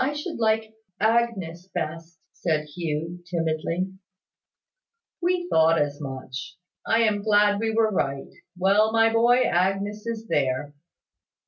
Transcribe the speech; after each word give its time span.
"I 0.03 0.13
should 0.13 0.39
like 0.39 0.73
Agnes 0.99 1.67
best," 1.67 2.19
said 2.31 2.63
Hugh, 2.65 3.23
timidly. 3.29 3.93
"We 5.21 5.47
thought 5.47 5.79
as 5.79 6.01
much. 6.01 6.57
I 6.87 7.01
am 7.01 7.21
glad 7.21 7.59
we 7.59 7.69
were 7.71 7.91
right. 7.91 8.33
Well, 8.57 8.91
my 8.93 9.13
boy, 9.13 9.43
Agnes 9.43 10.07
is 10.07 10.25
there." 10.27 10.73